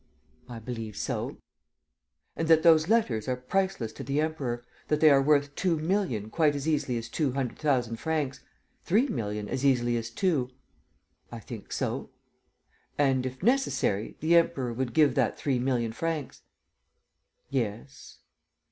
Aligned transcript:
"I 0.49 0.57
believe 0.57 0.97
so." 0.97 1.37
"And 2.35 2.47
that 2.47 2.63
those 2.63 2.87
letters 2.87 3.27
are 3.27 3.35
priceless 3.35 3.93
to 3.93 4.03
the 4.03 4.19
Emperor, 4.19 4.65
that 4.87 4.99
they 4.99 5.11
are 5.11 5.21
worth 5.21 5.53
two 5.53 5.77
million 5.77 6.31
quite 6.31 6.55
as 6.55 6.67
easily 6.67 6.97
as 6.97 7.07
two 7.07 7.33
hundred 7.33 7.59
thousand 7.59 7.97
francs... 7.97 8.39
three 8.83 9.07
million 9.07 9.47
as 9.47 9.63
easily 9.63 9.97
as 9.97 10.09
two?" 10.09 10.49
"I 11.31 11.37
think 11.39 11.71
so." 11.71 12.09
"And, 12.97 13.27
if 13.27 13.43
necessary, 13.43 14.17
the 14.21 14.35
Emperor 14.37 14.73
would 14.73 14.95
give 14.95 15.13
that 15.13 15.37
three 15.37 15.59
million 15.59 15.91
francs?" 15.93 16.41
"Yes." 17.51 18.17